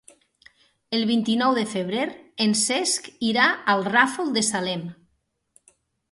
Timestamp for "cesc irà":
2.61-3.45